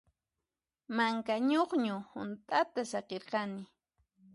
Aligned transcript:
Manka 0.95 1.33
ñuqñu 1.49 1.95
hunt'ata 2.13 2.81
saqirqani. 2.91 3.63